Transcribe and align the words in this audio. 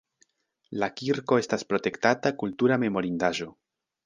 La 0.83 0.87
kirko 1.01 1.39
estas 1.43 1.67
protektata 1.73 2.33
kultura 2.41 2.81
memorindaĵo. 2.87 3.53